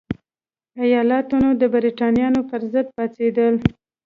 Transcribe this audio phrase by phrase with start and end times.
[0.83, 3.55] ایالتونه د برېټانویانو پرضد پاڅېدل.